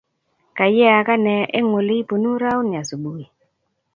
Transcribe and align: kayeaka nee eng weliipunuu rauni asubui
kayeaka 0.57 1.13
nee 1.25 1.43
eng 1.57 1.69
weliipunuu 1.75 2.37
rauni 2.43 2.71
asubui 2.81 3.25